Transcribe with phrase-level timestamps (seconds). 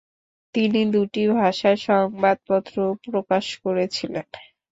[0.55, 4.25] তিনি দুটি ভাষায় সংবাদপত্রও প্রকাশ করেছিলেন।